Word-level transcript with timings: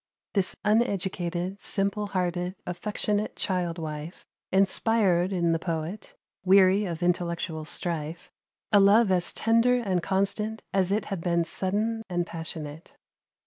This 0.33 0.55
uneducated, 0.65 1.59
simple 1.61 2.07
hearted, 2.07 2.55
affectionate 2.65 3.35
child 3.35 3.77
wife 3.77 4.25
inspired 4.51 5.31
in 5.31 5.51
the 5.51 5.59
poet, 5.59 6.15
weary 6.43 6.85
of 6.85 7.03
intellectual 7.03 7.65
strife, 7.65 8.31
a 8.71 8.79
love 8.79 9.11
as 9.11 9.31
tender 9.31 9.75
and 9.75 10.01
constant 10.01 10.63
as 10.73 10.91
it 10.91 11.05
had 11.13 11.21
been 11.21 11.43
sudden 11.43 12.01
and 12.09 12.25
passionate. 12.25 12.95